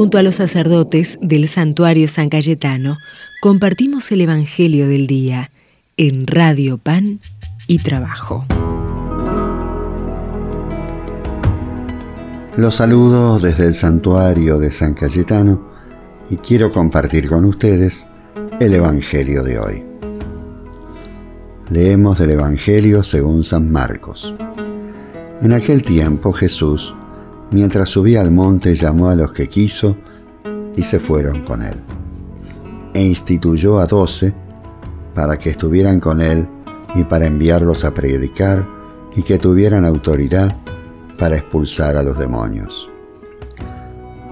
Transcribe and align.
Junto 0.00 0.16
a 0.16 0.22
los 0.22 0.36
sacerdotes 0.36 1.18
del 1.20 1.46
santuario 1.46 2.08
San 2.08 2.30
Cayetano, 2.30 2.96
compartimos 3.42 4.10
el 4.12 4.22
Evangelio 4.22 4.88
del 4.88 5.06
Día 5.06 5.50
en 5.98 6.26
Radio 6.26 6.78
Pan 6.78 7.20
y 7.66 7.80
Trabajo. 7.80 8.46
Los 12.56 12.76
saludo 12.76 13.38
desde 13.38 13.66
el 13.66 13.74
santuario 13.74 14.58
de 14.58 14.72
San 14.72 14.94
Cayetano 14.94 15.68
y 16.30 16.36
quiero 16.36 16.72
compartir 16.72 17.28
con 17.28 17.44
ustedes 17.44 18.06
el 18.58 18.72
Evangelio 18.72 19.42
de 19.42 19.58
hoy. 19.58 19.84
Leemos 21.68 22.18
del 22.18 22.30
Evangelio 22.30 23.02
según 23.02 23.44
San 23.44 23.70
Marcos. 23.70 24.32
En 25.42 25.52
aquel 25.52 25.82
tiempo 25.82 26.32
Jesús, 26.32 26.94
mientras 27.50 27.88
subía 27.88 28.20
al 28.20 28.30
monte, 28.30 28.74
llamó 28.74 29.08
a 29.08 29.14
los 29.14 29.32
que 29.32 29.48
quiso 29.48 29.96
y 30.76 30.82
se 30.82 31.00
fueron 31.00 31.40
con 31.40 31.62
él. 31.62 31.74
E 32.94 33.04
instituyó 33.04 33.78
a 33.78 33.86
doce 33.86 34.34
para 35.14 35.38
que 35.38 35.50
estuvieran 35.50 36.00
con 36.00 36.20
él 36.20 36.48
y 36.94 37.04
para 37.04 37.26
enviarlos 37.26 37.84
a 37.84 37.92
predicar 37.92 38.66
y 39.14 39.22
que 39.22 39.38
tuvieran 39.38 39.84
autoridad 39.84 40.56
para 41.18 41.36
expulsar 41.36 41.96
a 41.96 42.02
los 42.02 42.18
demonios. 42.18 42.88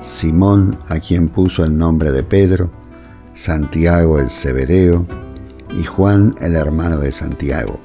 Simón, 0.00 0.78
a 0.88 1.00
quien 1.00 1.28
puso 1.28 1.64
el 1.64 1.76
nombre 1.76 2.12
de 2.12 2.22
Pedro, 2.22 2.70
Santiago 3.34 4.18
el 4.18 4.30
Cebedeo 4.30 5.06
y 5.78 5.84
Juan 5.84 6.34
el 6.40 6.54
hermano 6.54 6.98
de 6.98 7.12
Santiago 7.12 7.78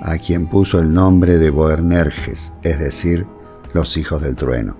a 0.00 0.16
quien 0.18 0.46
puso 0.46 0.78
el 0.78 0.92
nombre 0.92 1.38
de 1.38 1.50
Boernerges, 1.50 2.54
es 2.62 2.78
decir, 2.78 3.26
los 3.72 3.96
hijos 3.96 4.22
del 4.22 4.36
trueno. 4.36 4.76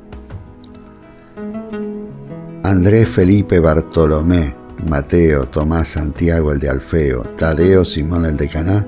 Andrés 2.63 3.09
Felipe 3.09 3.61
Bartolomé, 3.61 4.55
Mateo, 4.87 5.47
Tomás 5.47 5.89
Santiago 5.89 6.53
el 6.53 6.61
de 6.61 6.69
Alfeo, 6.69 7.23
Tadeo 7.37 7.85
Simón 7.85 8.27
el 8.27 8.37
de 8.37 8.49
Caná 8.49 8.87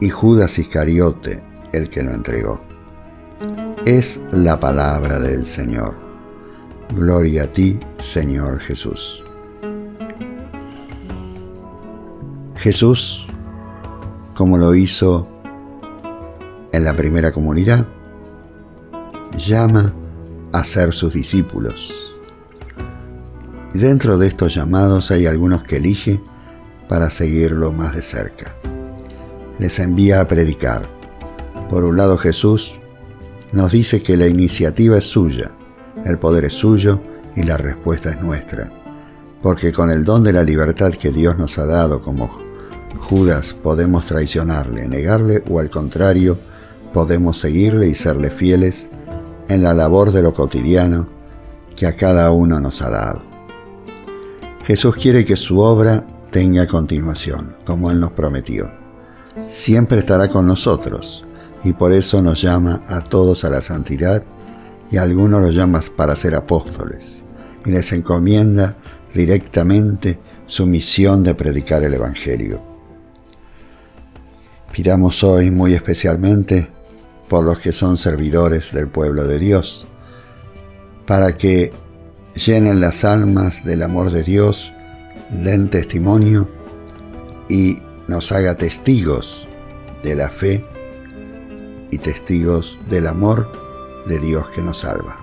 y 0.00 0.10
Judas 0.10 0.58
Iscariote 0.58 1.42
el 1.72 1.88
que 1.88 2.02
lo 2.02 2.12
entregó. 2.12 2.60
Es 3.84 4.20
la 4.30 4.60
palabra 4.60 5.18
del 5.18 5.46
Señor. 5.46 5.94
Gloria 6.94 7.44
a 7.44 7.46
ti, 7.46 7.80
Señor 7.98 8.58
Jesús. 8.58 9.22
Jesús, 12.56 13.26
como 14.34 14.58
lo 14.58 14.74
hizo 14.74 15.26
en 16.72 16.84
la 16.84 16.92
primera 16.92 17.32
comunidad, 17.32 17.86
llama 19.40 19.94
a 20.52 20.62
ser 20.64 20.92
sus 20.92 21.14
discípulos. 21.14 22.12
Dentro 23.72 24.18
de 24.18 24.26
estos 24.26 24.54
llamados 24.54 25.10
hay 25.10 25.26
algunos 25.26 25.64
que 25.64 25.76
elige 25.76 26.20
para 26.88 27.10
seguirlo 27.10 27.72
más 27.72 27.94
de 27.94 28.02
cerca. 28.02 28.54
Les 29.58 29.78
envía 29.78 30.20
a 30.20 30.28
predicar. 30.28 30.88
Por 31.70 31.84
un 31.84 31.96
lado 31.96 32.18
Jesús 32.18 32.74
nos 33.52 33.72
dice 33.72 34.02
que 34.02 34.16
la 34.16 34.26
iniciativa 34.26 34.98
es 34.98 35.04
suya, 35.04 35.52
el 36.04 36.18
poder 36.18 36.44
es 36.44 36.52
suyo 36.52 37.00
y 37.36 37.44
la 37.44 37.56
respuesta 37.56 38.10
es 38.10 38.20
nuestra, 38.20 38.72
porque 39.42 39.72
con 39.72 39.90
el 39.90 40.04
don 40.04 40.22
de 40.22 40.32
la 40.32 40.42
libertad 40.42 40.90
que 40.92 41.10
Dios 41.10 41.38
nos 41.38 41.58
ha 41.58 41.66
dado 41.66 42.02
como 42.02 42.28
Judas 43.08 43.54
podemos 43.54 44.06
traicionarle, 44.06 44.88
negarle 44.88 45.42
o 45.48 45.60
al 45.60 45.70
contrario, 45.70 46.38
podemos 46.92 47.38
seguirle 47.38 47.88
y 47.88 47.94
serle 47.94 48.30
fieles 48.30 48.88
en 49.50 49.64
la 49.64 49.74
labor 49.74 50.12
de 50.12 50.22
lo 50.22 50.32
cotidiano 50.32 51.08
que 51.74 51.86
a 51.86 51.96
cada 51.96 52.30
uno 52.30 52.60
nos 52.60 52.82
ha 52.82 52.90
dado. 52.90 53.22
Jesús 54.64 54.94
quiere 54.94 55.24
que 55.24 55.34
su 55.34 55.58
obra 55.58 56.06
tenga 56.30 56.68
continuación, 56.68 57.56
como 57.64 57.90
Él 57.90 57.98
nos 57.98 58.12
prometió. 58.12 58.70
Siempre 59.48 59.98
estará 59.98 60.28
con 60.28 60.46
nosotros 60.46 61.24
y 61.64 61.72
por 61.72 61.92
eso 61.92 62.22
nos 62.22 62.40
llama 62.40 62.80
a 62.86 63.00
todos 63.00 63.44
a 63.44 63.50
la 63.50 63.60
santidad 63.60 64.22
y 64.88 64.98
a 64.98 65.02
algunos 65.02 65.42
los 65.42 65.52
llama 65.52 65.80
para 65.96 66.14
ser 66.14 66.36
apóstoles 66.36 67.24
y 67.66 67.70
les 67.70 67.92
encomienda 67.92 68.76
directamente 69.12 70.20
su 70.46 70.64
misión 70.64 71.24
de 71.24 71.34
predicar 71.34 71.82
el 71.82 71.94
Evangelio. 71.94 72.60
Pidamos 74.72 75.24
hoy 75.24 75.50
muy 75.50 75.74
especialmente 75.74 76.70
por 77.30 77.44
los 77.44 77.60
que 77.60 77.72
son 77.72 77.96
servidores 77.96 78.72
del 78.72 78.88
pueblo 78.88 79.22
de 79.22 79.38
Dios, 79.38 79.86
para 81.06 81.36
que 81.36 81.72
llenen 82.34 82.80
las 82.80 83.04
almas 83.04 83.64
del 83.64 83.84
amor 83.84 84.10
de 84.10 84.24
Dios, 84.24 84.72
den 85.30 85.70
testimonio 85.70 86.48
y 87.48 87.78
nos 88.08 88.32
haga 88.32 88.56
testigos 88.56 89.46
de 90.02 90.16
la 90.16 90.28
fe 90.28 90.66
y 91.92 91.98
testigos 91.98 92.80
del 92.88 93.06
amor 93.06 93.52
de 94.06 94.18
Dios 94.18 94.48
que 94.48 94.60
nos 94.60 94.78
salva. 94.78 95.20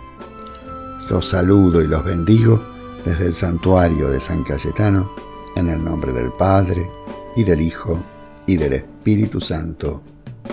Los 1.10 1.28
saludo 1.28 1.82
y 1.82 1.88
los 1.88 2.06
bendigo 2.06 2.64
desde 3.04 3.26
el 3.26 3.34
santuario 3.34 4.10
de 4.10 4.22
San 4.22 4.46
Cayetano, 4.46 5.14
en 5.58 5.68
el 5.68 5.84
nombre 5.84 6.14
del 6.14 6.32
Padre, 6.32 6.90
y 7.36 7.44
del 7.44 7.60
Hijo, 7.60 8.00
y 8.46 8.56
del 8.56 8.74
Espíritu 8.74 9.42
Santo. 9.42 10.02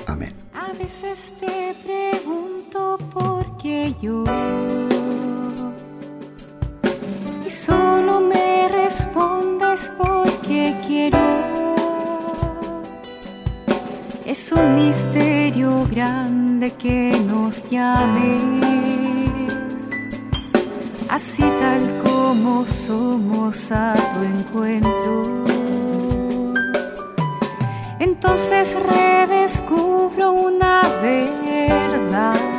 Amén. 0.06 0.43
Y 3.86 3.92
solo 7.50 8.20
me 8.20 8.66
respondes 8.68 9.92
porque 9.98 10.74
quiero. 10.86 11.18
Es 14.24 14.50
un 14.52 14.74
misterio 14.74 15.86
grande 15.90 16.72
que 16.72 17.12
nos 17.26 17.68
llames, 17.68 18.62
así 21.10 21.42
tal 21.42 22.00
como 22.02 22.64
somos 22.64 23.70
a 23.70 23.92
tu 23.92 24.22
encuentro. 24.22 25.44
Entonces 27.98 28.74
redescubro 28.82 30.32
una 30.32 30.80
verdad 31.02 32.53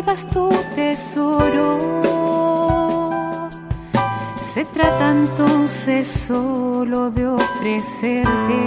vida 0.00 0.12
es 0.12 0.26
tu 0.28 0.48
tesoro. 0.76 1.78
Se 4.52 4.64
trata 4.64 5.10
entonces 5.10 6.06
solo 6.06 7.10
de 7.10 7.26
ofrecerte 7.26 8.60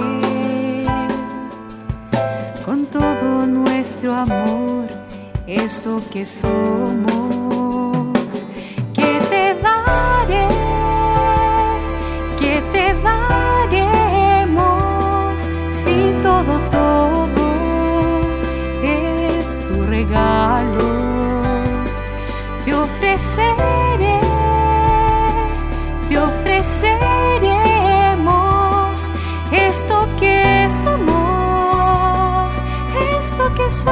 con 2.66 2.86
todo 2.86 3.46
nuestro 3.48 4.14
amor 4.14 4.88
esto 5.48 6.02
que 6.12 6.26
somos. 6.26 7.12
Que 8.94 9.12
te 9.32 9.44
daré, 9.66 10.48
que 12.40 12.62
te 12.74 12.94
daremos 13.10 14.14
si 15.84 15.96
todo, 16.22 16.54
todo 16.78 17.44
es 18.84 19.60
tu 19.68 19.76
regalo 19.84 20.41
ofreceré, 23.14 24.20
te 26.08 26.18
ofreceremos 26.18 29.12
esto 29.52 30.08
que 30.18 30.70
somos, 30.70 32.56
esto 33.18 33.52
que 33.52 33.70
soy, 33.70 33.92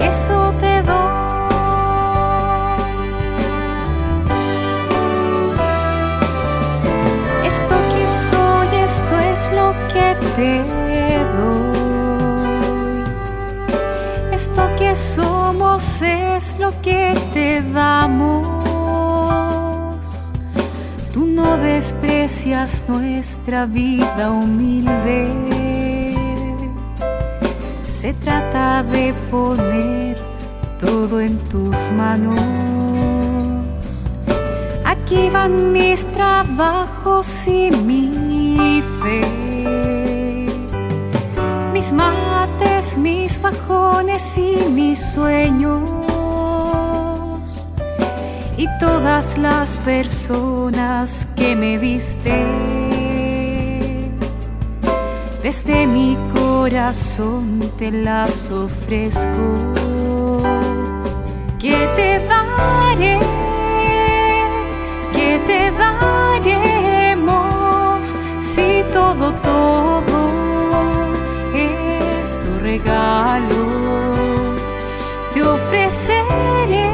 eso 0.00 0.52
te 0.60 0.82
doy. 0.82 1.08
Esto 7.46 7.74
que 7.94 8.06
soy, 8.28 8.68
esto 8.84 9.18
es 9.18 9.50
lo 9.52 9.74
que 9.88 10.14
te 10.36 10.62
que 14.76 14.94
somos 14.94 16.02
es 16.02 16.58
lo 16.58 16.70
que 16.82 17.14
te 17.32 17.62
damos. 17.72 18.46
Tú 21.12 21.26
no 21.26 21.56
desprecias 21.56 22.84
nuestra 22.88 23.66
vida 23.66 24.30
humilde. 24.30 25.32
Se 27.88 28.12
trata 28.14 28.82
de 28.82 29.12
poner 29.30 30.16
todo 30.78 31.20
en 31.20 31.36
tus 31.48 31.90
manos. 31.90 32.38
Aquí 34.84 35.28
van 35.30 35.72
mis 35.72 36.06
trabajos 36.06 37.48
y 37.48 37.70
mi 37.70 38.82
fe, 39.02 39.22
mis 41.92 42.02
compartes 42.02 42.96
mis 42.98 43.40
bajones 43.40 44.36
y 44.36 44.56
mis 44.70 44.98
sueños 44.98 45.82
y 48.56 48.66
todas 48.80 49.38
las 49.38 49.78
personas 49.78 51.26
que 51.36 51.54
me 51.54 51.78
viste. 51.78 52.44
Desde 55.42 55.86
mi 55.86 56.16
corazón 56.34 57.70
te 57.78 57.90
las 57.92 58.50
ofrezco. 58.50 59.72
Que 61.58 61.88
te 61.96 62.18
daré, 62.26 63.18
que 65.12 65.38
te 65.46 65.70
daremos 65.70 66.84
si 68.40 68.82
todo, 68.92 69.32
todo 69.34 69.87
regalo. 72.78 73.66
Te 75.32 75.42
ofreceré, 75.42 76.90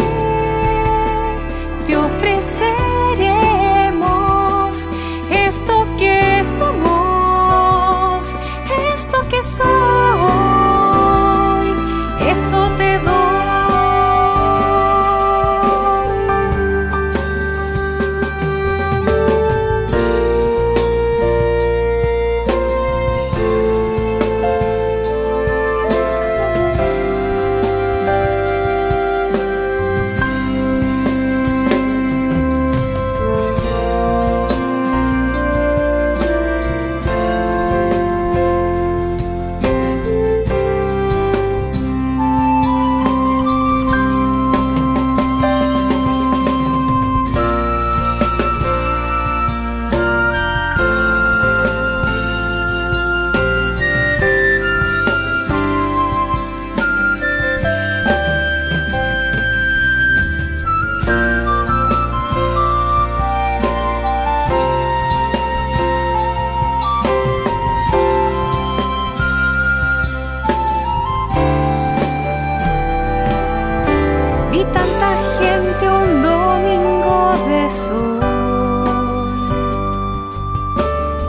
tanta 74.75 75.11
gente 75.41 75.85
un 75.89 76.23
domingo 76.23 77.19
de 77.49 77.63
sol. 77.71 78.21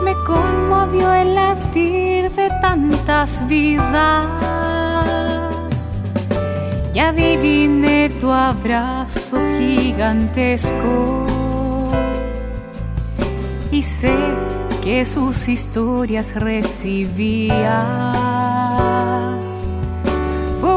Me 0.04 0.14
conmovió 0.24 1.14
el 1.14 1.36
latir 1.36 2.32
de 2.32 2.50
tantas 2.62 3.48
vidas. 3.48 4.26
Ya 6.94 7.10
adiviné 7.10 8.10
tu 8.22 8.32
abrazo 8.32 9.38
gigantesco. 9.58 11.26
Y 13.72 13.82
sé 13.82 14.16
que 14.82 15.04
sus 15.04 15.50
historias 15.50 16.36
recibías. 16.36 17.56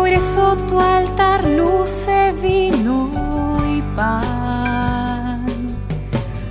Por 0.08 0.16
eso 0.16 0.56
tu 0.66 0.80
altar 0.80 1.44
luce 1.44 2.32
vino 2.40 3.10
y 3.76 3.82
pan. 3.94 5.44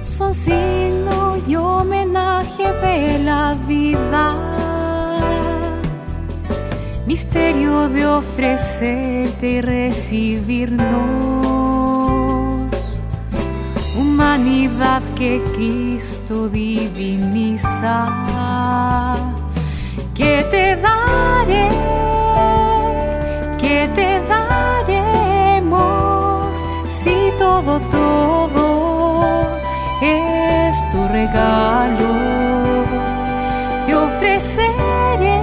Son 0.05 0.31
signo 0.31 1.37
y 1.47 1.55
homenaje 1.55 2.71
de 2.71 3.17
la 3.17 3.55
vida. 3.67 4.35
Misterio 7.07 7.89
de 7.89 8.05
ofrecerte 8.05 9.47
y 9.53 9.61
recibirnos. 9.61 10.91
Humanidad 13.97 15.01
que 15.15 15.41
Cristo 15.55 16.47
diviniza. 16.47 18.13
Que 20.13 20.45
te 20.51 20.75
daré 20.75 21.06
todo, 27.91 29.59
es 30.01 30.91
tu 30.91 31.07
regalo. 31.07 32.07
Te 33.85 33.95
ofreceré, 33.95 35.39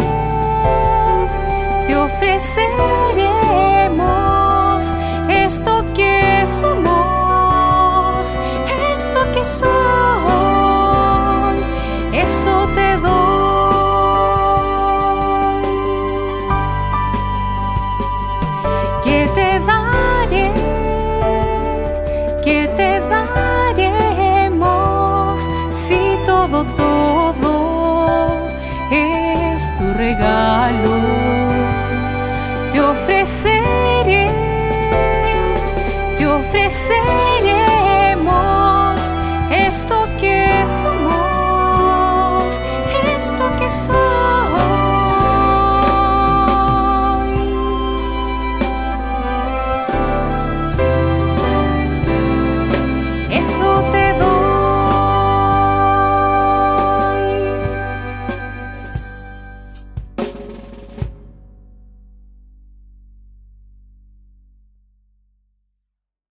te 1.87 1.97
ofreceremos 1.97 4.85
esto 5.29 5.85
que 5.95 6.45
somos, 6.47 8.29
esto 8.93 9.21
que 9.33 9.45
soy, 9.45 9.71
eso 12.13 12.69
te 12.75 12.97
doy. 12.99 13.35
que 19.05 19.29
te 19.35 19.61
daré, 19.61 19.84
Te 32.75 32.81
ofreceré, 32.81 34.29
te 36.19 36.27
ofreceré 36.27 37.64